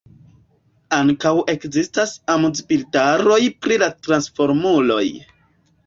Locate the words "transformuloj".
4.09-5.09